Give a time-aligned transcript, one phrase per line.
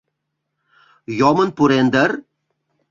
[1.19, 2.11] Йомын пурен дыр?